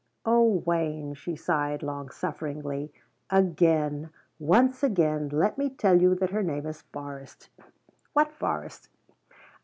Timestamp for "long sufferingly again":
1.83-4.09